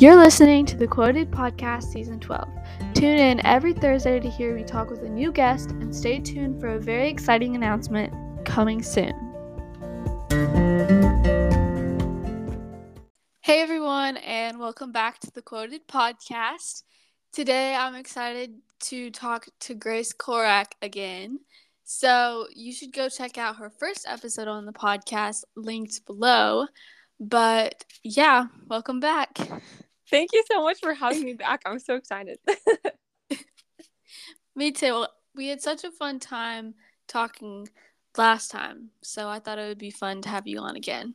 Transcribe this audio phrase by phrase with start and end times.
[0.00, 2.48] You're listening to the Quoted Podcast Season 12.
[2.94, 6.60] Tune in every Thursday to hear me talk with a new guest and stay tuned
[6.60, 8.14] for a very exciting announcement
[8.44, 9.12] coming soon.
[13.40, 16.84] Hey everyone, and welcome back to the Quoted Podcast.
[17.32, 21.40] Today I'm excited to talk to Grace Korak again.
[21.82, 26.68] So you should go check out her first episode on the podcast, linked below.
[27.18, 29.36] But yeah, welcome back.
[30.10, 31.62] Thank you so much for having me back.
[31.66, 32.38] I'm so excited.
[34.56, 34.92] me too.
[34.92, 36.74] Well, We had such a fun time
[37.06, 37.68] talking
[38.16, 41.14] last time, so I thought it would be fun to have you on again.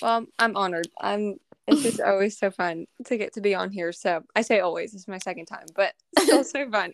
[0.00, 0.88] Well, I'm honored.
[1.00, 3.92] I'm it's just always so fun to get to be on here.
[3.92, 6.92] So I say always, it's my second time, but still so fun.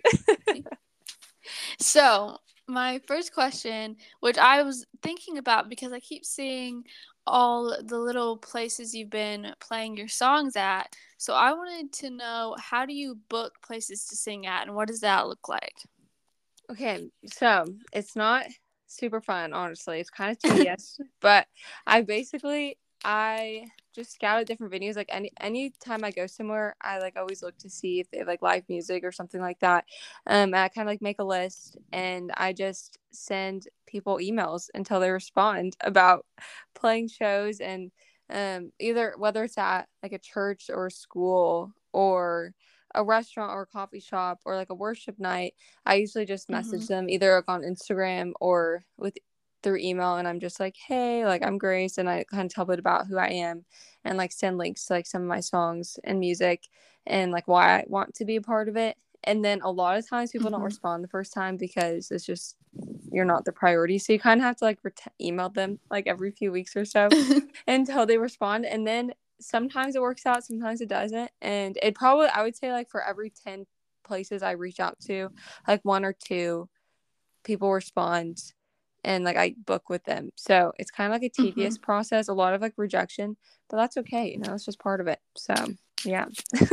[1.79, 6.85] so my first question, which I was thinking about because I keep seeing
[7.27, 10.95] all the little places you've been playing your songs at.
[11.19, 14.89] So I wanted to know how do you book places to sing at and what
[14.89, 15.75] does that look like?
[16.71, 18.47] Okay, so it's not
[18.87, 20.01] super fun, honestly.
[20.01, 21.47] It's kind of tedious, but
[21.87, 24.97] I basically I just scout at different venues.
[24.97, 28.27] Like any anytime I go somewhere, I like always look to see if they have
[28.27, 29.85] like live music or something like that.
[30.27, 34.99] Um, I kind of like make a list and I just send people emails until
[34.99, 36.27] they respond about
[36.75, 37.93] playing shows and
[38.31, 42.55] um either whether it's at like a church or a school or
[42.95, 45.55] a restaurant or a coffee shop or like a worship night,
[45.87, 46.95] I usually just message mm-hmm.
[46.95, 49.17] them either on Instagram or with
[49.63, 52.65] through email and I'm just like, hey, like I'm Grace and I kind of tell
[52.65, 53.65] a bit about who I am
[54.05, 56.65] and like send links to like some of my songs and music
[57.07, 58.97] and like why I want to be a part of it.
[59.25, 60.55] And then a lot of times people mm-hmm.
[60.55, 62.57] don't respond the first time because it's just
[63.13, 63.99] you're not the priority.
[63.99, 66.85] So you kind of have to like ret- email them like every few weeks or
[66.85, 67.09] so
[67.67, 68.67] until they respond.
[68.67, 71.31] And then sometimes it works out, sometimes it doesn't.
[71.41, 73.67] And it probably, I would say, like for every 10
[74.05, 75.31] places I reach out to,
[75.69, 76.69] like one or two
[77.45, 78.39] people respond
[79.05, 80.31] and like I book with them.
[80.37, 81.85] So it's kind of like a tedious mm-hmm.
[81.85, 83.37] process, a lot of like rejection,
[83.69, 84.31] but that's okay.
[84.31, 85.21] You know, it's just part of it.
[85.37, 85.55] So
[86.05, 86.27] yeah.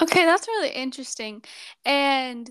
[0.00, 1.42] okay, that's really interesting.
[1.84, 2.50] And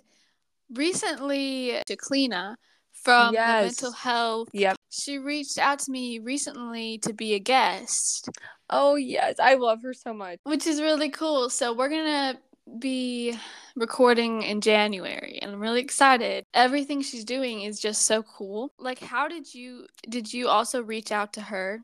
[0.70, 2.56] recently, Jacqueline
[3.04, 3.60] from yes.
[3.60, 4.50] the mental health.
[4.54, 4.76] Yep.
[4.90, 8.30] She reached out to me recently to be a guest.
[8.70, 10.40] Oh yes, I love her so much.
[10.44, 11.50] Which is really cool.
[11.50, 12.40] So we're gonna
[12.80, 13.38] be
[13.76, 16.44] recording in January and I'm really excited.
[16.54, 18.74] Everything she's doing is just so cool.
[18.78, 21.82] Like how did you did you also reach out to her?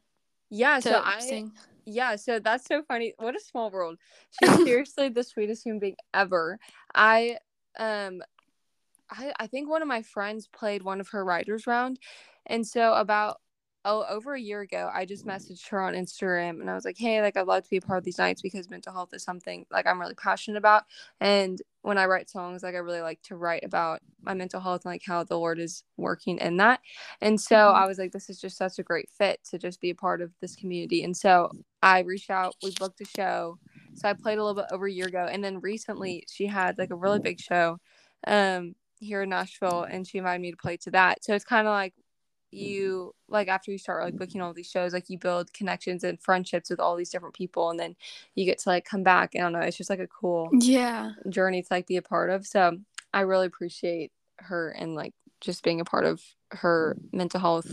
[0.50, 1.54] Yeah, to so I sing?
[1.86, 3.14] Yeah, so that's so funny.
[3.18, 3.98] What a small world.
[4.32, 6.60] She's seriously the sweetest human being ever.
[6.94, 7.38] I
[7.78, 8.22] um
[9.10, 12.00] I, I think one of my friends played one of her writers round
[12.46, 13.40] and so about
[13.86, 16.98] oh over a year ago i just messaged her on instagram and i was like
[16.98, 19.24] hey like i'd love to be a part of these nights because mental health is
[19.24, 20.84] something like i'm really passionate about
[21.20, 24.86] and when i write songs like i really like to write about my mental health
[24.86, 26.80] and like how the lord is working in that
[27.22, 27.84] and so mm-hmm.
[27.84, 30.22] i was like this is just such a great fit to just be a part
[30.22, 31.52] of this community and so
[31.84, 33.60] i reached out we booked a show.
[33.96, 36.78] So i played a little bit over a year ago and then recently she had
[36.78, 37.80] like a really big show
[38.26, 41.24] um here in Nashville and she invited me to play to that.
[41.26, 41.94] So it's kind of like
[42.52, 46.22] you like after you start like booking all these shows like you build connections and
[46.22, 47.96] friendships with all these different people and then
[48.36, 51.14] you get to like come back i don't know it's just like a cool yeah.
[51.30, 52.46] journey to like be a part of.
[52.46, 52.78] So
[53.14, 57.68] i really appreciate her and like just being a part of her mental health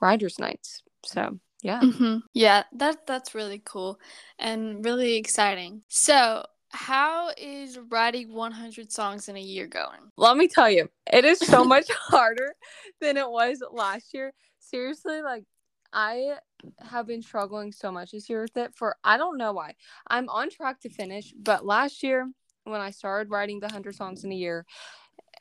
[0.00, 0.82] riders nights.
[1.04, 2.18] So yeah mm-hmm.
[2.34, 3.98] yeah that that's really cool
[4.38, 10.10] and really exciting so how is writing 100 songs in a year going?
[10.16, 12.54] Let me tell you, it is so much harder
[13.00, 14.32] than it was last year.
[14.58, 15.44] Seriously, like
[15.92, 16.34] I
[16.80, 19.74] have been struggling so much this year with it for I don't know why.
[20.08, 22.30] I'm on track to finish, but last year
[22.64, 24.66] when I started writing the 100 songs in a year,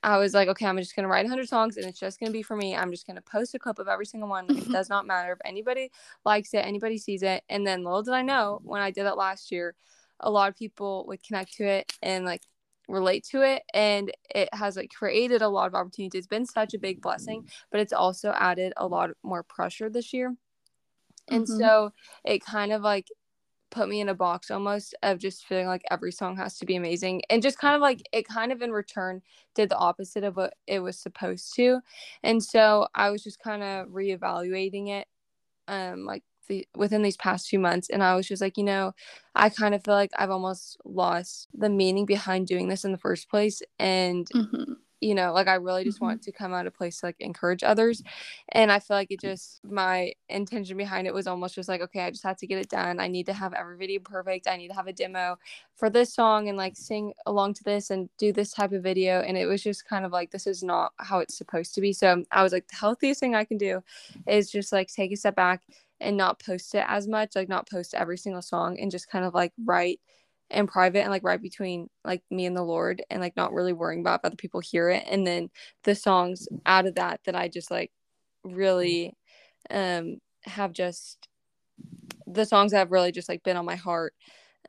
[0.05, 2.43] I was like, okay, I'm just gonna write 100 songs, and it's just gonna be
[2.43, 2.75] for me.
[2.75, 4.45] I'm just gonna post a clip of every single one.
[4.49, 5.91] it does not matter if anybody
[6.23, 7.43] likes it, anybody sees it.
[7.49, 9.73] And then little did I know, when I did it last year,
[10.19, 12.43] a lot of people would connect to it and like
[12.87, 16.75] relate to it and it has like created a lot of opportunities it's been such
[16.75, 20.35] a big blessing but it's also added a lot more pressure this year
[21.29, 21.57] and mm-hmm.
[21.57, 21.91] so
[22.23, 23.07] it kind of like
[23.71, 26.75] put me in a box almost of just feeling like every song has to be
[26.75, 27.21] amazing.
[27.29, 29.21] And just kind of like it kind of in return
[29.53, 31.79] did the opposite of what it was supposed to.
[32.23, 35.07] And so i was just kind of reevaluating it
[35.67, 37.89] um like the within these past few months.
[37.89, 38.93] And I was just like, you know,
[39.35, 42.97] I kind of feel like I've almost lost the meaning behind doing this in the
[42.97, 43.61] first place.
[43.79, 44.73] And mm-hmm.
[45.01, 46.05] You know like i really just mm-hmm.
[46.05, 48.01] want to come out of place to like encourage others.
[48.49, 52.01] And i feel like it just my intention behind it was almost just like okay
[52.01, 52.99] i just have to get it done.
[52.99, 54.47] I need to have every video perfect.
[54.47, 55.37] I need to have a demo
[55.75, 59.21] for this song and like sing along to this and do this type of video.
[59.21, 61.93] And it was just kind of like this is not how it's supposed to be.
[61.93, 63.81] So i was like the healthiest thing i can do
[64.27, 65.63] is just like take a step back
[66.01, 69.25] and not post it as much like not post every single song and just kind
[69.25, 69.99] of like write
[70.51, 73.73] in private and like right between like me and the Lord and like not really
[73.73, 75.03] worrying about if other people hear it.
[75.09, 75.49] And then
[75.83, 77.91] the songs out of that that I just like
[78.43, 79.15] really
[79.71, 81.27] um have just
[82.27, 84.13] the songs that have really just like been on my heart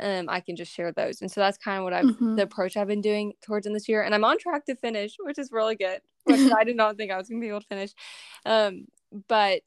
[0.00, 1.20] um I can just share those.
[1.20, 2.36] And so that's kind of what I've mm-hmm.
[2.36, 4.02] the approach I've been doing towards in this year.
[4.02, 6.00] And I'm on track to finish, which is really good.
[6.24, 7.92] Which I did not think I was gonna be able to finish.
[8.46, 8.86] Um
[9.28, 9.62] but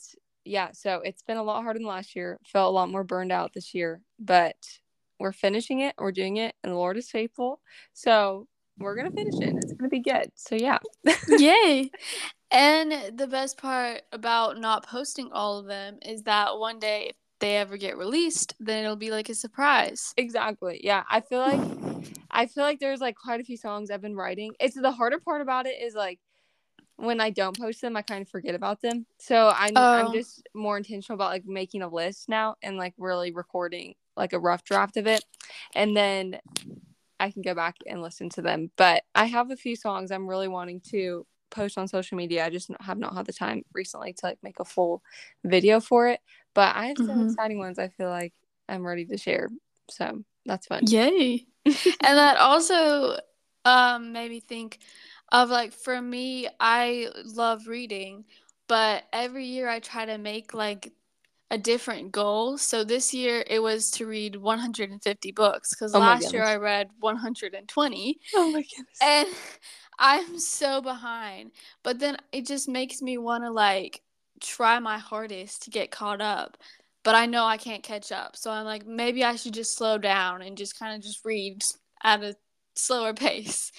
[0.45, 2.39] yeah, so it's been a lot harder than last year.
[2.45, 4.55] Felt a lot more burned out this year, but
[5.19, 7.60] we're finishing it, we're doing it, and the Lord is faithful.
[7.94, 9.56] So we're gonna finish it.
[9.57, 10.31] It's gonna be good.
[10.36, 10.80] So yeah.
[11.27, 11.92] Yay.
[12.51, 17.16] And the best part about not posting all of them is that one day if
[17.39, 20.16] they ever get released, then it'll be like a surprise.
[20.18, 20.81] Exactly.
[20.83, 21.04] Yeah.
[21.10, 21.62] I feel like
[22.31, 24.54] I feel like there's like quite a few songs I've been writing.
[24.60, 26.19] It's the harder part about it is like
[26.95, 29.06] when I don't post them, I kind of forget about them.
[29.19, 30.07] So I'm oh.
[30.07, 34.33] I'm just more intentional about like making a list now and like really recording like
[34.33, 35.25] a rough draft of it,
[35.74, 36.39] and then
[37.19, 38.71] I can go back and listen to them.
[38.77, 42.45] But I have a few songs I'm really wanting to post on social media.
[42.45, 45.01] I just have not had the time recently to like make a full
[45.44, 46.19] video for it.
[46.54, 47.27] But I have some mm-hmm.
[47.30, 48.33] exciting ones I feel like
[48.68, 49.50] I'm ready to share.
[49.89, 50.83] So that's fun.
[50.88, 51.45] Yay.
[51.65, 53.18] and that also
[53.65, 54.80] um made me think
[55.31, 58.25] of like for me, I love reading,
[58.68, 60.92] but every year I try to make like
[61.51, 62.57] a different goal.
[62.57, 66.90] So this year it was to read 150 books because oh last year I read
[67.00, 68.19] 120.
[68.36, 68.98] Oh my goodness.
[69.01, 69.28] And
[70.00, 71.51] I'm so behind.
[71.84, 74.01] But then it just makes me want to like
[74.40, 76.57] try my hardest to get caught up.
[77.04, 78.36] But I know I can't catch up.
[78.36, 81.63] So I'm like, maybe I should just slow down and just kind of just read
[82.04, 82.36] at a
[82.75, 83.72] slower pace.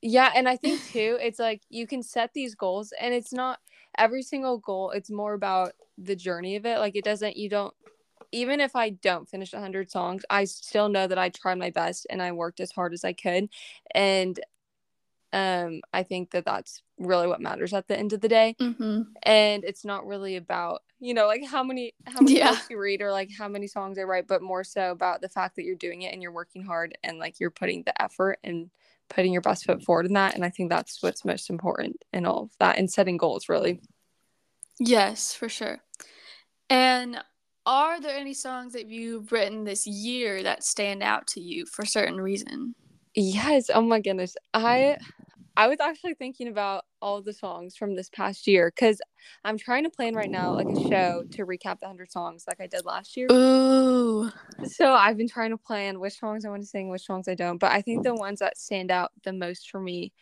[0.00, 3.58] Yeah, and I think too, it's like you can set these goals and it's not
[3.98, 6.78] every single goal, it's more about the journey of it.
[6.78, 7.74] Like it doesn't you don't
[8.32, 12.06] even if I don't finish 100 songs, I still know that I tried my best
[12.08, 13.48] and I worked as hard as I could.
[13.94, 14.40] And
[15.32, 19.02] um i think that that's really what matters at the end of the day mm-hmm.
[19.22, 22.50] and it's not really about you know like how many how many yeah.
[22.50, 25.28] books you read or like how many songs i write but more so about the
[25.28, 28.38] fact that you're doing it and you're working hard and like you're putting the effort
[28.44, 28.70] and
[29.12, 32.26] putting your best foot forward in that and i think that's what's most important in
[32.26, 33.80] all of that and setting goals really.
[34.80, 35.80] Yes for sure.
[36.70, 37.22] And
[37.66, 41.84] are there any songs that you've written this year that stand out to you for
[41.84, 42.74] certain reason?
[43.14, 44.34] Yes oh my goodness.
[44.54, 44.96] I
[45.56, 49.00] I was actually thinking about all the songs from this past year because
[49.44, 52.60] I'm trying to plan right now like a show to recap the 100 songs like
[52.60, 53.28] I did last year.
[53.30, 54.30] Ooh.
[54.64, 57.34] So I've been trying to plan which songs I want to sing, which songs I
[57.34, 57.58] don't.
[57.58, 60.12] But I think the ones that stand out the most for me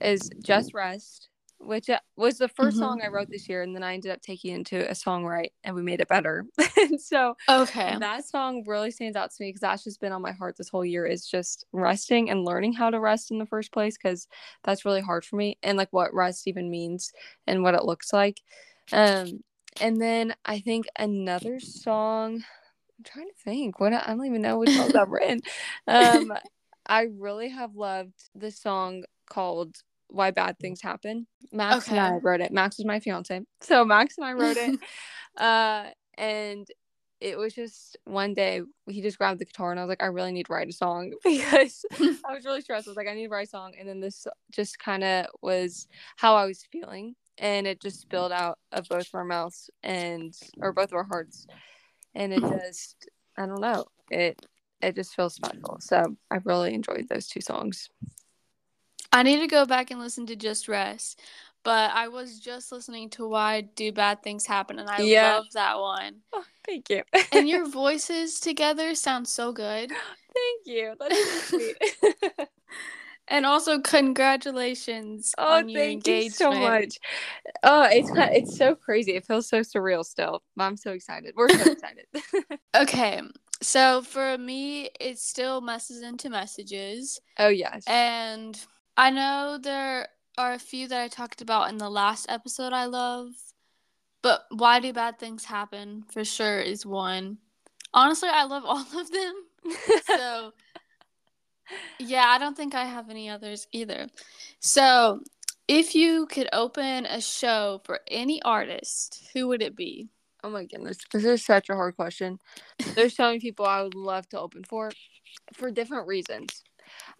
[0.00, 1.28] is Just Rest,
[1.60, 2.78] which uh, was the 1st mm-hmm.
[2.78, 5.50] song I wrote this year, and then I ended up taking it into a songwrite,
[5.62, 6.46] and we made it better.
[6.76, 10.22] and so, okay, that song really stands out to me because that's just been on
[10.22, 11.04] my heart this whole year.
[11.04, 14.26] Is just resting and learning how to rest in the first place because
[14.64, 17.12] that's really hard for me, and like what rest even means
[17.46, 18.40] and what it looks like.
[18.92, 19.44] Um,
[19.80, 22.42] and then I think another song.
[22.98, 23.80] I'm trying to think.
[23.80, 25.40] What I don't even know which songs I've written.
[25.86, 26.32] Um,
[26.86, 29.76] I really have loved the song called
[30.10, 31.26] why bad things happen.
[31.52, 31.96] Max okay.
[31.96, 32.52] and I wrote it.
[32.52, 33.40] Max is my fiance.
[33.60, 34.78] So Max and I wrote it.
[35.36, 35.86] uh,
[36.18, 36.66] and
[37.20, 40.06] it was just one day he just grabbed the guitar and I was like, I
[40.06, 42.88] really need to write a song because I was really stressed.
[42.88, 43.74] I was like, I need to write a song.
[43.78, 45.86] And then this just kind of was
[46.16, 47.14] how I was feeling.
[47.38, 51.04] And it just spilled out of both of our mouths and or both of our
[51.04, 51.46] hearts.
[52.14, 53.86] And it just I don't know.
[54.10, 54.44] It
[54.82, 55.78] it just feels special.
[55.80, 57.88] So I really enjoyed those two songs.
[59.12, 61.20] I need to go back and listen to Just Rest.
[61.62, 65.36] But I was just listening to Why Do Bad Things Happen and I yeah.
[65.36, 66.16] love that one.
[66.32, 67.02] Oh, thank you.
[67.32, 69.90] and your voices together sound so good.
[69.90, 70.94] Thank you.
[70.98, 71.76] That's sweet.
[73.28, 76.24] and also congratulations oh, on your thank engagement.
[76.24, 76.98] you so much.
[77.62, 79.16] Oh, it's it's so crazy.
[79.16, 80.42] It feels so surreal still.
[80.58, 81.34] I'm so excited.
[81.36, 82.06] We're so excited.
[82.76, 83.20] okay.
[83.62, 87.20] So for me, it still messes into messages.
[87.38, 87.82] Oh yes.
[87.86, 88.58] And
[89.00, 92.84] I know there are a few that I talked about in the last episode I
[92.84, 93.32] love,
[94.22, 97.38] but why do bad things happen for sure is one.
[97.94, 99.34] Honestly, I love all of them.
[100.06, 100.52] so
[101.98, 104.08] yeah, I don't think I have any others either.
[104.60, 105.20] So
[105.68, 110.10] If you could open a show for any artist, who would it be?
[110.44, 112.38] Oh my goodness, this is such a hard question.
[112.96, 114.92] There's so many people I would love to open for,
[115.54, 116.64] for different reasons.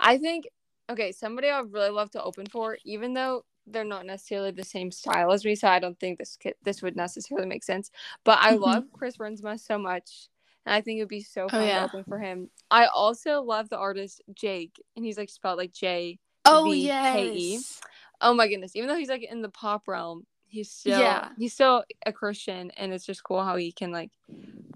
[0.01, 0.47] I think
[0.91, 4.91] okay, somebody I really love to open for, even though they're not necessarily the same
[4.91, 7.91] style as me, so I don't think this could, this would necessarily make sense.
[8.25, 8.63] But I mm-hmm.
[8.63, 10.29] love Chris Renzema so much,
[10.67, 11.79] and I think it would be so oh, fun oh, yeah.
[11.81, 12.51] to open for him.
[12.71, 16.19] I also love the artist JVKE, and he's like spelled like J.
[16.45, 17.81] Oh yes.
[18.21, 18.77] Oh my goodness!
[18.77, 21.29] Even though he's like in the pop realm, he's still yeah.
[21.39, 24.11] he's still a Christian, and it's just cool how he can like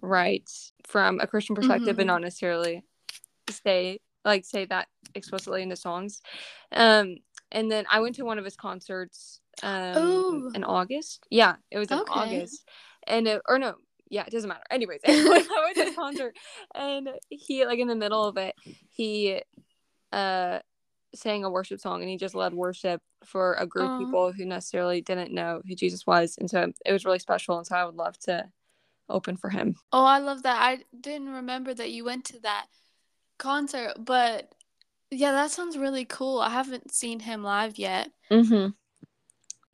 [0.01, 0.51] write
[0.87, 1.97] from a Christian perspective, mm-hmm.
[1.97, 2.85] but not necessarily
[3.51, 6.21] say like say that explicitly in the songs.
[6.73, 7.17] Um,
[7.53, 10.51] and then I went to one of his concerts um Ooh.
[10.55, 11.25] in August.
[11.31, 12.13] Yeah, it was in okay.
[12.13, 12.69] August,
[13.07, 13.75] and it, or no,
[14.09, 14.65] yeah, it doesn't matter.
[14.71, 16.37] Anyways, I went to the concert,
[16.75, 18.55] and he like in the middle of it,
[18.91, 19.41] he
[20.13, 20.59] uh
[21.15, 24.45] sang a worship song and he just led worship for a group of people who
[24.45, 26.37] necessarily didn't know who Jesus was.
[26.39, 27.57] And so it was really special.
[27.57, 28.49] And so I would love to
[29.09, 29.77] open for him.
[29.93, 30.61] Oh, I love that.
[30.61, 32.67] I didn't remember that you went to that
[33.45, 34.51] concert, but
[35.11, 36.41] yeah, that sounds really cool.
[36.41, 38.11] I haven't seen him live yet.
[38.31, 38.71] Mm-hmm.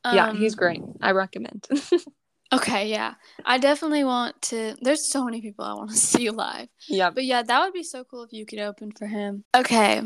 [0.03, 0.83] Um, yeah, he's great.
[1.01, 1.69] I recommend.
[2.53, 3.15] okay, yeah.
[3.45, 6.69] I definitely want to there's so many people I want to see live.
[6.89, 7.11] Yeah.
[7.11, 9.45] But yeah, that would be so cool if you could open for him.
[9.55, 10.03] Okay.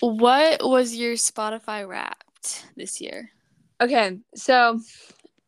[0.00, 3.30] What was your Spotify wrapped this year?
[3.80, 4.80] Okay, so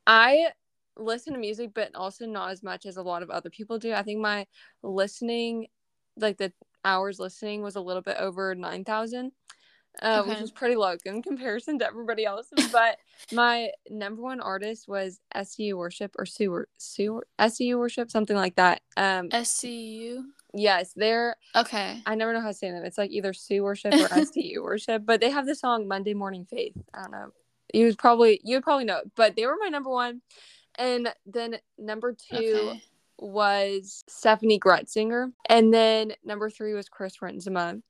[0.06, 0.50] I
[0.96, 3.92] listen to music but also not as much as a lot of other people do.
[3.92, 4.46] I think my
[4.82, 5.68] listening
[6.16, 6.52] like the
[6.84, 9.32] hours listening was a little bit over 9,000,
[10.02, 10.30] uh, okay.
[10.30, 12.48] which is pretty low in comparison to everybody else.
[12.72, 12.98] but
[13.32, 18.82] my number one artist was SCU Worship or Sewer, Sewer, SCU Worship, something like that.
[18.96, 20.22] Um, SCU?
[20.52, 22.02] Yes, they're okay.
[22.06, 22.84] I never know how to say them.
[22.84, 26.44] It's like either Sue Worship or SCU Worship, but they have the song Monday Morning
[26.44, 26.76] Faith.
[26.92, 27.32] I don't know.
[27.72, 30.22] You was probably you would probably know, but they were my number one.
[30.76, 32.82] And then number two okay
[33.20, 35.32] was Steffany Gretzinger.
[35.48, 37.82] And then number three was Chris Renzema.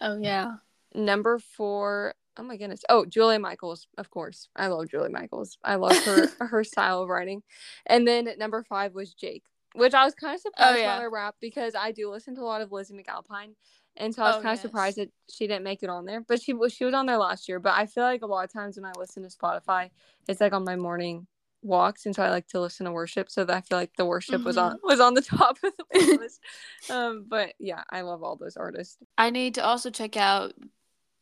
[0.00, 0.52] Oh, yeah.
[0.94, 2.82] Number four, oh my goodness.
[2.88, 4.48] Oh, Julia Michaels, of course.
[4.56, 5.58] I love Julia Michaels.
[5.62, 7.42] I love her her style of writing.
[7.86, 9.42] And then number five was JVKE,
[9.74, 10.96] which I was kind of oh, surprised oh, yeah.
[10.96, 13.54] by her rap because I do listen to a lot of Lizzy McAlpine.
[13.96, 14.62] And so I was oh, kind of yes.
[14.62, 16.22] surprised that she didn't make it on there.
[16.22, 17.60] But she was she was on there last year.
[17.60, 19.90] But I feel like a lot of times when I listen to Spotify,
[20.28, 21.26] it's like on my morning
[21.62, 24.06] walks and so I like to listen to worship so that I feel like the
[24.06, 24.44] worship mm-hmm.
[24.44, 26.94] was on was on the top of the playlist.
[26.94, 28.96] um but yeah, I love all those artists.
[29.18, 30.54] I need to also check out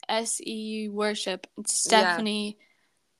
[0.09, 2.57] SEU worship Steffany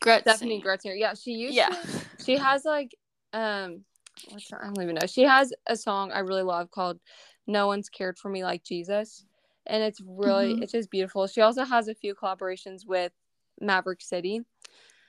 [0.05, 0.21] yeah.
[0.21, 0.25] Gretzinger.
[0.25, 0.99] Steffany Gretzinger.
[0.99, 1.69] Yeah, she used yeah.
[1.69, 1.89] To,
[2.25, 2.97] she has like
[3.33, 3.85] um
[4.29, 5.07] what's her, I don't even know.
[5.07, 7.01] She has a song I really love called
[7.47, 9.25] No One's Cared for Me Like Jesus.
[9.67, 10.63] And it's really mm-hmm.
[10.63, 11.27] it's just beautiful.
[11.27, 13.13] She also has a few collaborations with
[13.61, 14.43] Maverick City.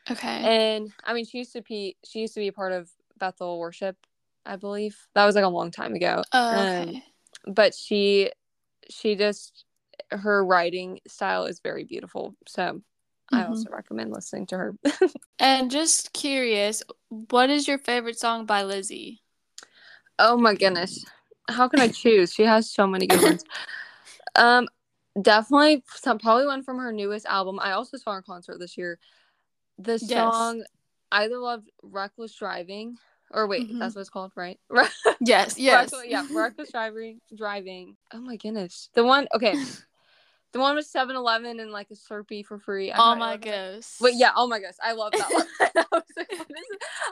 [0.10, 0.28] Okay.
[0.28, 3.60] And I mean, she used to be she used to be a part of Bethel
[3.60, 3.96] Worship,
[4.46, 4.98] I believe.
[5.16, 6.24] That was like a long time ago.
[6.34, 7.02] Oh, okay.
[7.46, 8.32] Um, but she
[8.90, 9.66] she just
[10.12, 12.36] her writing style is very beautiful.
[12.48, 13.36] So mm-hmm.
[13.36, 14.76] I also recommend listening to her.
[15.40, 19.22] and just curious, what is your favorite song by Lizzy?
[20.18, 21.06] Oh my goodness.
[21.48, 22.34] How can I choose?
[22.34, 23.44] She has so many good ones.
[24.36, 24.68] Um
[25.20, 27.60] definitely some probably one from her newest album.
[27.60, 29.00] I also saw her concert this year
[29.80, 30.68] the song yes.
[31.12, 32.98] I either loved Reckless Driving
[33.32, 33.80] or wait, mm-hmm.
[33.80, 34.60] that's what it's called, right?
[35.22, 35.92] yes, yes.
[35.92, 37.96] Reckless, yeah, Reckless Driving driving.
[38.14, 38.90] Oh my goodness.
[38.94, 39.54] The one okay.
[40.52, 42.92] the one with 7-Eleven and like a Slurpee for free.
[42.92, 44.02] I oh my gosh.
[44.02, 44.74] Wait, yeah, oh my gosh.
[44.84, 45.46] I love that one.
[45.76, 46.28] I like,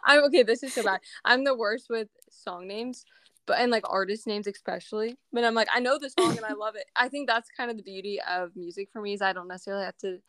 [0.03, 1.01] I'm okay, this is so bad.
[1.23, 3.05] I'm the worst with song names.
[3.45, 5.17] But and like artist names especially.
[5.31, 6.83] But I'm like, I know the song and I love it.
[6.97, 9.85] I think that's kind of the beauty of music for me is I don't necessarily
[9.85, 10.19] have to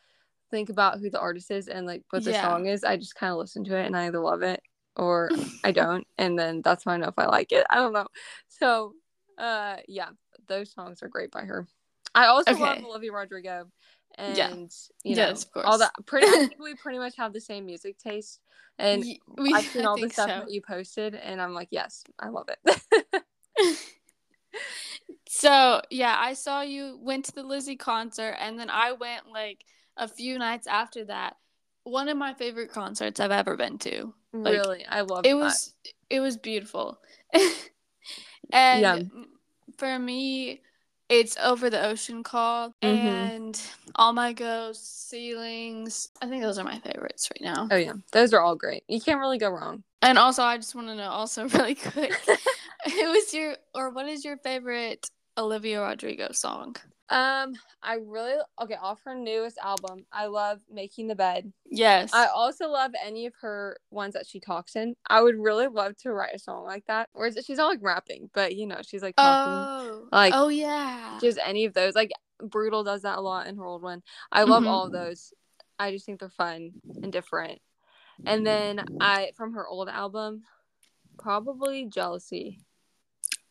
[0.50, 2.43] think about who the artist is and like what the yeah.
[2.43, 4.61] song is, I just kind of listen to it and I either love it
[4.99, 5.31] or
[5.64, 7.64] I don't, and then that's when I know if I like it.
[7.71, 8.07] I don't know.
[8.49, 8.93] So,
[9.38, 10.09] uh, yeah,
[10.49, 11.67] those songs are great by her.
[12.14, 12.61] I also okay.
[12.61, 13.67] love Olivia Rodrigo,
[14.17, 14.50] and yeah.
[15.05, 15.93] you know yes, all that.
[16.07, 18.40] Pretty, I think we pretty much have the same music taste,
[18.78, 19.05] and
[19.37, 20.38] we, I've seen all the stuff so.
[20.40, 23.23] that you posted, and I'm like, yes, I love it.
[25.28, 29.64] so yeah, I saw you went to the Lizzy concert, and then I went like
[29.99, 31.37] a few nights after that.
[31.85, 34.14] One of my favorite concerts I've ever been to.
[34.33, 35.31] Like, really, I love it.
[35.31, 35.37] That.
[35.37, 35.75] Was
[36.11, 36.99] it was beautiful,
[38.52, 38.99] and yeah.
[39.78, 40.61] for me,
[41.09, 43.07] it's over the ocean call mm-hmm.
[43.07, 43.62] and
[43.95, 46.11] all my ghosts, ceilings.
[46.21, 47.69] I think those are my favorites right now.
[47.71, 48.85] Oh yeah, those are all great.
[48.88, 49.83] You can't really go wrong.
[50.02, 52.12] And also, I just want to know, also really quick,
[52.85, 56.76] who is your or what is your favorite Olivia Rodrigo song?
[57.11, 60.05] Um, I really okay off her newest album.
[60.12, 61.50] I love Making the Bed.
[61.65, 62.12] Yes.
[62.12, 64.95] I also love any of her ones that she talks in.
[65.09, 67.09] I would really love to write a song like that.
[67.15, 69.91] Where she's not like rapping, but you know, she's like talking.
[69.91, 70.09] oh.
[70.12, 71.19] like, oh yeah.
[71.21, 71.95] Just any of those.
[71.95, 72.11] Like
[72.43, 74.03] Brutal does that a lot in her old one.
[74.31, 74.69] I love Mhm.
[74.69, 75.33] all of those.
[75.79, 76.73] I just think they're fun
[77.03, 77.61] and different.
[78.27, 80.43] And then I from her old album,
[81.19, 82.61] probably Jealousy.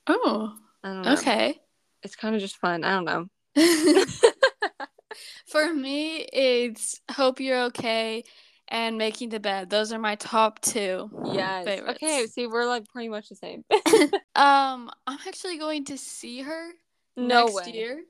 [0.05, 0.53] Oh.
[0.83, 1.13] I don't know.
[1.13, 1.59] Okay.
[2.03, 2.83] It's kind of just fun.
[2.83, 3.27] I don't know.
[5.47, 8.23] For me, it's Hope You're Okay
[8.67, 9.69] and Making the Bed.
[9.69, 11.09] Those are my top two.
[11.33, 11.65] Yes.
[11.65, 11.97] favorites.
[12.03, 13.63] Okay, see, we're like pretty much the same.
[14.35, 16.69] Um, I'm actually going to see her
[17.15, 17.71] no next way.
[17.73, 18.01] year.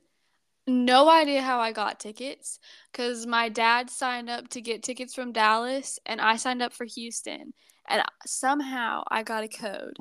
[0.67, 2.59] No idea how I got tickets
[2.91, 6.83] because my dad signed up to get tickets from Dallas and I signed up for
[6.83, 7.53] Houston.
[7.87, 9.95] And somehow I got a code.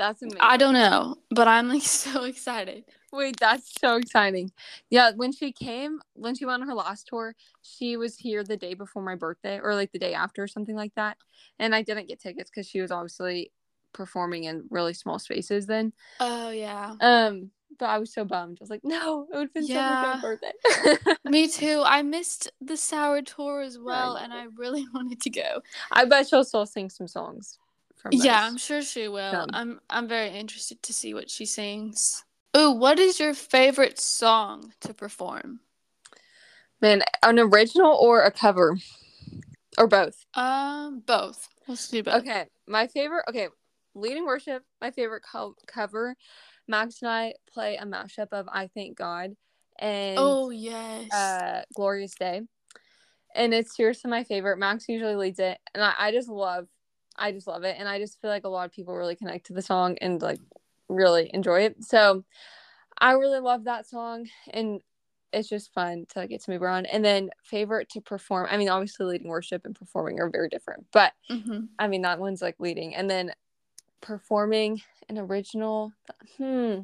[0.00, 0.38] That's amazing.
[0.40, 2.84] I don't know, but I'm like so excited.
[3.12, 4.50] Wait, that's so exciting.
[4.88, 8.56] Yeah, when she came, when she went on her last tour, she was here the
[8.56, 11.18] day before my birthday or like the day after or something like that.
[11.58, 13.52] And I didn't get tickets because she was obviously
[13.92, 15.92] performing in really small spaces then.
[16.18, 16.94] Oh, yeah.
[17.02, 18.56] Um, but I was so bummed.
[18.58, 20.00] I was like, no, it would have been Yeah.
[20.00, 21.12] so much my birthday.
[21.28, 21.82] Me too.
[21.84, 25.60] I missed the Sour Tour as well, and I really wanted to go.
[25.92, 27.58] I bet she'll still sing some songs.
[28.02, 28.48] From Yeah, those.
[28.48, 29.46] I'm sure she will.
[29.52, 32.24] I'm I'm very interested to see what she sings.
[32.56, 35.60] Ooh, what is your favorite song to perform?
[36.80, 38.78] Man, an original or a cover?
[39.78, 40.24] Or both?
[40.34, 41.48] Um, both.
[41.68, 42.22] Let's do both.
[42.22, 43.24] Okay, my favorite.
[43.28, 43.48] Okay,
[43.94, 44.64] leading worship.
[44.80, 46.16] My favorite co- cover.
[46.66, 49.36] Max and I play a mashup of "I Thank God"
[49.78, 51.12] and Oh yes.
[51.12, 52.42] uh, "Glorious Day,"
[53.34, 54.58] and it's seriously my favorite.
[54.58, 56.66] Max usually leads it, and I, I just love,
[57.20, 59.46] I just love it, and I just feel like a lot of people really connect
[59.46, 60.40] to the song and like
[60.88, 61.84] really enjoy it.
[61.84, 62.24] So,
[62.98, 64.80] I really love that song, and
[65.32, 66.86] it's just fun to get to move around.
[66.86, 68.48] And then favorite to perform.
[68.50, 72.18] I mean, obviously, leading worship and performing are very different, but hmm I mean, that
[72.18, 72.94] one's like leading.
[72.94, 73.32] And then
[74.00, 75.92] performing an original.
[76.38, 76.80] Hmm.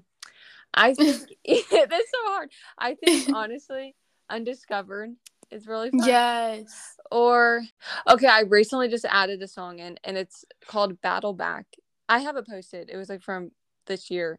[0.74, 1.16] I think
[1.70, 2.50] that's so hard.
[2.78, 3.94] I think honestly,
[4.30, 5.14] Undiscovered
[5.50, 6.08] is really fun.
[6.08, 6.95] Yes.
[7.10, 7.62] Or
[8.08, 11.66] okay, I recently just added a song in, and it's called Battle Back.
[12.08, 12.90] I have it posted.
[12.90, 13.50] It was like from
[13.86, 14.38] this year,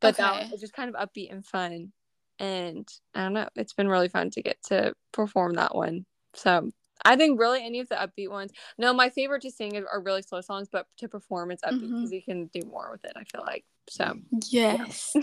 [0.00, 0.44] but that Okay.
[0.44, 1.92] one is just kind of upbeat and fun.
[2.38, 6.04] And I don't know, it's been really fun to get to perform that one.
[6.34, 6.70] So
[7.04, 8.52] I think really any of the upbeat ones.
[8.78, 11.96] No, my favorite to sing are really slow songs, but to perform it's upbeat mm-hmm.
[11.96, 13.12] because you can do more with it.
[13.16, 14.14] I feel like so.
[14.50, 15.14] Yes.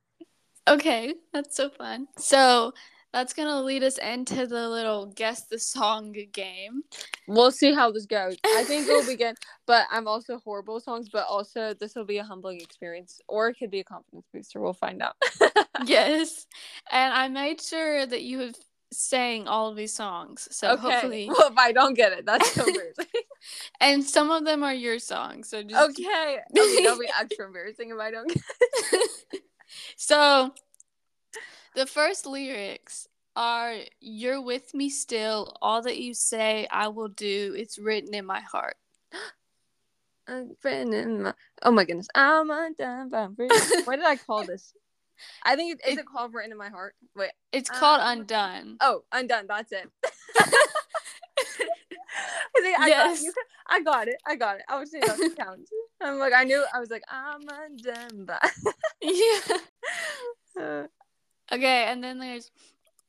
[0.68, 2.08] okay, that's so fun.
[2.18, 2.72] So
[3.16, 6.82] that's gonna lead us into the little guess the song game.
[7.26, 8.36] We'll see how this goes.
[8.44, 11.08] I think it'll be good, but I'm also horrible songs.
[11.08, 14.60] But also, this will be a humbling experience, or it could be a confidence booster.
[14.60, 15.14] We'll find out.
[15.86, 16.46] yes,
[16.92, 18.54] and I made sure that you have
[18.92, 20.46] sang all of these songs.
[20.50, 20.82] So okay.
[20.82, 22.96] hopefully, Well, if I don't get it, that's so weird.
[23.80, 25.48] and some of them are your songs.
[25.48, 26.40] So just okay.
[26.54, 28.42] Okay, that'll be extra embarrassing if I don't get.
[29.96, 30.52] So
[31.76, 37.54] the first lyrics are You're with me still, all that you say I will do,
[37.56, 38.76] it's written in my heart.
[40.60, 43.26] Friend in my- Oh my goodness, I'm undone by.
[43.84, 44.72] What did I call this?
[45.44, 46.94] I think it, is It- it called written in my heart.
[47.14, 47.30] Wait.
[47.52, 48.76] It's called Um, Undone.
[48.80, 49.46] Oh, undone.
[49.46, 49.88] That's it.
[52.58, 53.18] See, I, Yes.
[53.20, 53.32] got, you,
[53.68, 54.16] I got it.
[54.26, 54.62] I got it.
[54.68, 55.70] I was saying that counts.
[56.02, 56.64] I'm like, I knew.
[56.74, 58.38] I was like, I'm undone by.
[59.00, 59.56] yeah.
[60.60, 60.86] Uh,
[61.52, 62.50] Okay, and then there's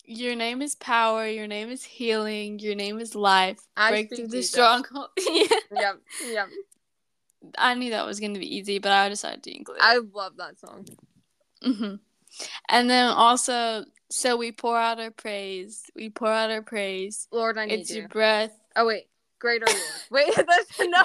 [0.05, 3.59] Your name is power, your name is healing, your name is life.
[3.75, 5.09] I Break through the stronghold.
[5.17, 5.47] yeah.
[5.71, 6.47] yep, yep.
[7.57, 9.83] I knew that was gonna be easy, but I decided to include it.
[9.83, 10.85] I love that song.
[11.63, 11.95] hmm
[12.69, 15.83] And then also, so we pour out our praise.
[15.95, 17.27] We pour out our praise.
[17.31, 17.97] Lord, I need It's you.
[18.01, 18.57] your breath.
[18.75, 19.07] Oh wait,
[19.39, 19.73] greater you?
[20.11, 20.27] Lord.
[20.27, 21.03] Wait, that's no.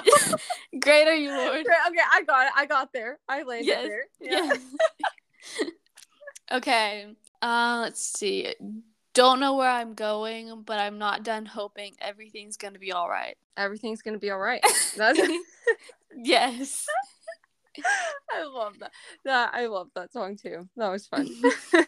[0.79, 1.65] Great are you, Lord.
[1.87, 2.53] Okay, I got it.
[2.55, 3.19] I got there.
[3.27, 4.03] I landed Yes, there.
[4.21, 4.53] Yeah.
[6.51, 7.15] okay.
[7.43, 8.55] Uh, let's see.
[9.13, 13.35] Don't know where I'm going, but I'm not done hoping everything's gonna be all right.
[13.57, 14.63] Everything's gonna be all right.
[14.97, 15.19] That's.
[16.15, 16.85] Yes.
[18.31, 18.91] I love that.
[19.25, 20.69] That I love that song too.
[20.77, 21.27] That was fun.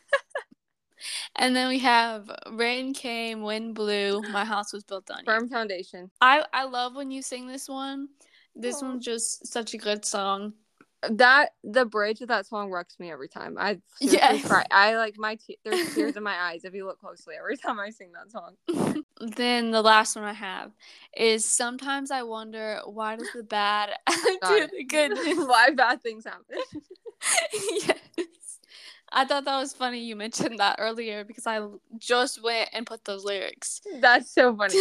[1.37, 5.25] and then we have rain came, wind blew, my house was built on you.
[5.25, 6.11] Firm foundation.
[6.19, 8.09] I I love when you sing this one.
[8.55, 8.87] This Aw.
[8.87, 10.53] one's just such a good song.
[11.11, 13.57] That the bridge of that song wrecks me every time.
[13.59, 14.45] I Yes.
[14.45, 14.65] cry.
[14.71, 17.79] I like my te- there's tears in my eyes if you look closely every time
[17.79, 19.03] I sing that song.
[19.35, 20.71] then the last one I have
[21.15, 23.91] is sometimes I wonder why does the bad
[24.47, 25.13] do the good?
[25.47, 26.57] Why bad things happen?
[27.53, 27.99] yes.
[29.11, 31.61] I thought that was funny you mentioned that earlier because I
[31.97, 33.81] just went and put those lyrics.
[34.01, 34.75] That's so funny.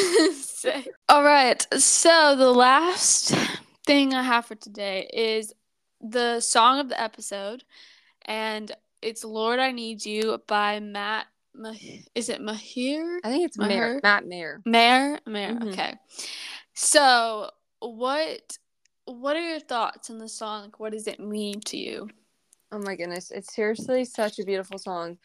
[1.08, 1.64] All right.
[1.80, 3.34] So the last
[3.86, 5.52] thing I have for today is
[6.04, 7.64] the song of the episode,
[8.26, 8.70] and
[9.02, 11.26] it's "Lord I Need You" by Matt.
[11.56, 11.74] Mah-
[12.14, 13.18] Is it Mahir?
[13.24, 14.00] I think it's Mayer.
[14.02, 14.60] Matt Mayer.
[14.64, 15.18] Mayer.
[15.26, 15.52] Mayer.
[15.52, 15.68] Mm-hmm.
[15.68, 15.94] Okay.
[16.74, 18.58] So what
[19.06, 20.64] what are your thoughts on the song?
[20.64, 22.08] Like, what does it mean to you?
[22.72, 25.18] Oh my goodness, it's seriously such a beautiful song.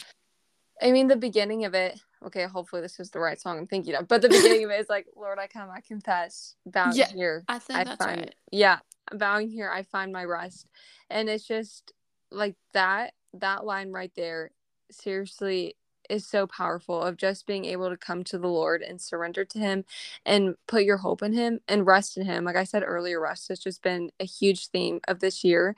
[0.81, 1.99] I mean, the beginning of it.
[2.25, 4.07] Okay, hopefully this is the right song I'm thinking of.
[4.07, 7.43] But the beginning of it is like, "Lord, I come, I confess, bowing yeah, here,
[7.47, 8.35] I think I that's find, right.
[8.51, 8.79] Yeah,
[9.13, 10.67] bowing here, I find my rest."
[11.09, 11.93] And it's just
[12.31, 13.13] like that.
[13.33, 14.51] That line right there,
[14.91, 15.75] seriously,
[16.09, 19.59] is so powerful of just being able to come to the Lord and surrender to
[19.59, 19.85] Him
[20.25, 22.43] and put your hope in Him and rest in Him.
[22.45, 25.75] Like I said earlier, rest has just been a huge theme of this year.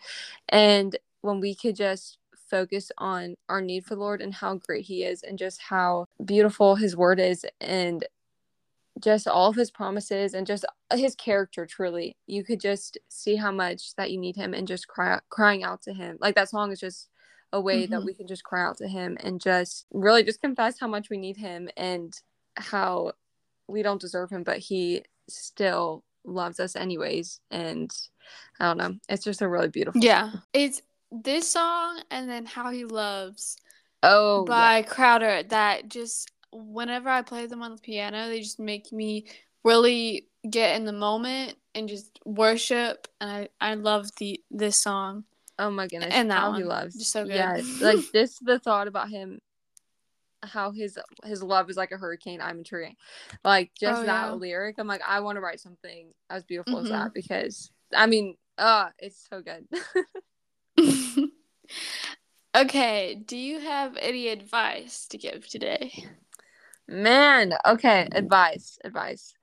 [0.50, 2.18] And when we could just
[2.50, 6.08] focus on our need for the Lord and how great He is and just how
[6.24, 8.06] beautiful His word is and
[9.02, 13.52] just all of his promises and just his character truly you could just see how
[13.52, 16.72] much that you need him and just cry crying out to him like that song
[16.72, 17.10] is just
[17.54, 17.92] a way mm-hmm.
[17.92, 21.10] that we can just cry out to him and just really just confess how much
[21.10, 22.14] we need him and
[22.58, 23.12] how
[23.68, 27.40] we don't deserve him, but he still loves us anyways.
[27.50, 27.92] And
[28.60, 28.96] I don't know.
[29.10, 30.02] It's just a really beautiful.
[30.02, 30.32] Yeah.
[30.32, 30.42] Song.
[30.54, 33.58] It's this song and then How He Loves.
[34.04, 34.46] Oh.
[34.46, 34.84] By yeah.
[34.84, 39.26] Crowder that just whenever I play them on the piano, they just make me
[39.64, 45.24] really get in the moment and just worship and I, I love the this song.
[45.60, 46.14] Oh my goodness.
[46.14, 46.62] And that how one.
[46.62, 46.96] he loves.
[46.96, 47.36] Just so good.
[47.36, 47.62] Yeah.
[47.80, 49.40] like this the thought about him
[50.44, 52.98] how his his love is like a hurricane, I'm a tree.
[53.44, 54.34] Like just oh, that yeah.
[54.34, 54.76] lyric.
[54.80, 56.86] I'm like, I want to write something as beautiful mm-hmm.
[56.86, 59.68] as that because I mean, uh, it's so good.
[62.56, 63.16] okay.
[63.16, 66.06] Do you have any advice to give today?
[66.88, 69.34] Man, okay, advice, advice.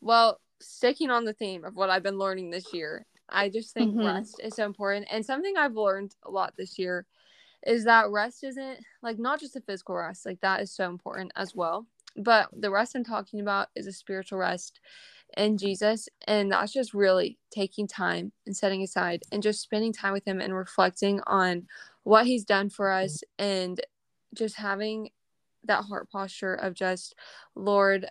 [0.00, 3.94] Well, sticking on the theme of what I've been learning this year, I just think
[3.94, 4.06] mm-hmm.
[4.06, 5.06] rest is so important.
[5.10, 7.06] And something I've learned a lot this year
[7.66, 11.32] is that rest isn't like not just a physical rest, like that is so important
[11.36, 11.86] as well.
[12.16, 14.80] But the rest I'm talking about is a spiritual rest
[15.36, 16.08] in Jesus.
[16.26, 20.40] And that's just really taking time and setting aside and just spending time with Him
[20.40, 21.66] and reflecting on
[22.04, 23.80] what He's done for us and
[24.34, 25.10] just having
[25.66, 27.14] that heart posture of just,
[27.54, 28.10] Lord,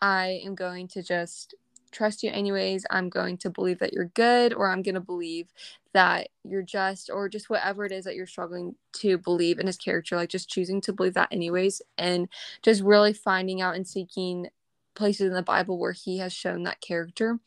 [0.00, 1.54] I am going to just
[1.92, 2.84] trust you anyways.
[2.90, 5.48] I'm going to believe that you're good, or I'm going to believe
[5.92, 9.76] that you're just, or just whatever it is that you're struggling to believe in his
[9.76, 12.28] character, like just choosing to believe that anyways, and
[12.62, 14.48] just really finding out and seeking
[14.94, 17.38] places in the Bible where he has shown that character.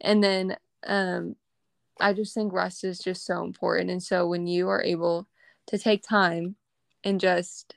[0.00, 1.36] And then um,
[2.00, 3.90] I just think rest is just so important.
[3.90, 5.26] And so when you are able
[5.66, 6.56] to take time
[7.02, 7.74] and just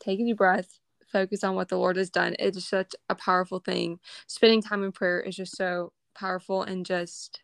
[0.00, 0.78] take a deep breath,
[1.12, 2.34] focus on what the Lord has done.
[2.38, 4.00] It is such a powerful thing.
[4.26, 7.42] Spending time in prayer is just so powerful and just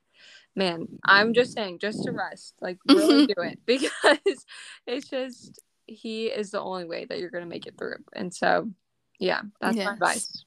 [0.55, 2.55] man, I'm just saying just to rest.
[2.61, 4.45] Like really do it because
[4.87, 7.99] it's just he is the only way that you're gonna make it through.
[8.15, 8.71] And so
[9.19, 9.87] yeah, that's yes.
[9.87, 10.45] my advice.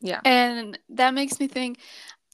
[0.00, 0.20] Yeah.
[0.24, 1.78] And that makes me think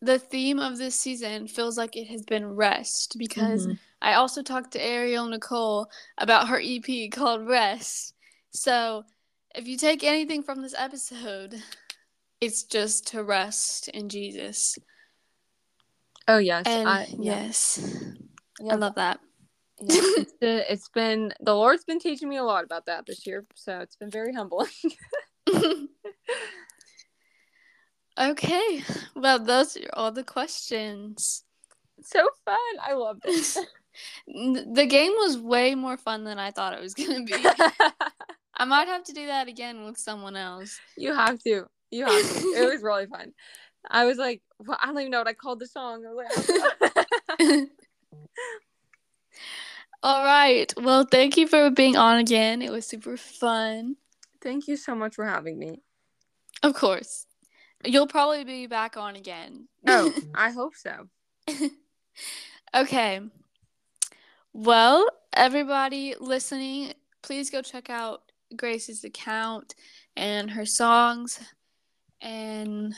[0.01, 3.75] the theme of this season feels like it has been rest because mm-hmm.
[4.01, 8.15] I also talked to Ariel Nicole about her EP called Rest.
[8.53, 9.05] So
[9.55, 11.63] if you take anything from this episode,
[12.41, 14.79] it's just to rest in Jesus.
[16.29, 17.81] Oh yes, and I, yes,
[18.61, 18.75] yeah.
[18.75, 19.21] I love that.
[19.81, 23.27] Yeah, it's, been, it's been the Lord's been teaching me a lot about that this
[23.27, 24.69] year, so it's been very humbling.
[28.21, 28.83] okay,
[29.17, 31.45] well, those are all the questions.
[32.03, 32.57] So fun!
[32.83, 33.59] I love this.
[34.27, 37.35] the game was way more fun than I thought it was gonna be.
[38.61, 40.79] I might have to do that again with someone else.
[40.95, 41.65] You have to.
[41.91, 42.47] You have to.
[42.55, 43.33] it was really fun.
[43.91, 46.05] I was like, well, I don't even know what I called the song.
[46.05, 46.29] Like,
[50.03, 50.71] All right.
[50.77, 52.61] Well, thank you for being on again.
[52.61, 53.97] It was super fun.
[54.43, 55.81] Thank you so much for having me.
[56.63, 57.25] Of course.
[57.83, 59.69] You'll probably be back on again.
[59.87, 61.09] Oh, I hope so.
[62.77, 63.23] okay.
[64.53, 66.93] Well, everybody listening,
[67.23, 69.75] please go check out Grace's account
[70.17, 71.41] and her songs.
[72.21, 72.95] And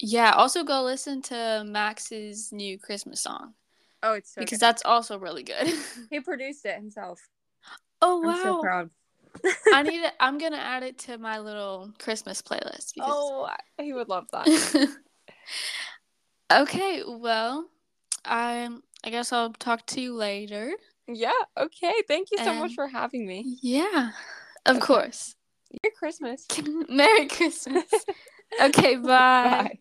[0.00, 3.54] yeah, also go listen to Max's new Christmas song.
[4.02, 4.66] Oh, it's so because good.
[4.66, 5.72] that's also really good.
[6.10, 7.20] he produced it himself.
[8.00, 8.30] Oh wow!
[8.30, 8.90] I'm so proud.
[9.72, 10.12] I need it.
[10.20, 12.94] I'm gonna add it to my little Christmas playlist.
[12.94, 13.10] Because...
[13.12, 13.48] Oh,
[13.80, 14.96] he would love that.
[16.52, 17.68] okay, well,
[18.24, 18.68] I
[19.04, 20.72] I guess I'll talk to you later.
[21.08, 21.32] Yeah.
[21.56, 21.94] Okay.
[22.06, 23.58] Thank you so much for having me.
[23.62, 24.10] Yeah,
[24.68, 24.86] of Okay.
[24.86, 25.34] course.
[25.82, 26.46] Merry Christmas.
[26.88, 27.86] Merry Christmas.
[28.62, 29.02] okay, bye.
[29.06, 29.78] Bye.